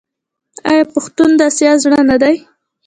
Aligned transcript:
آیا 0.69 0.83
پښتون 0.93 1.29
د 1.35 1.41
اسیا 1.49 1.71
زړه 1.83 1.99
نه 2.09 2.15
دی؟ 2.21 2.35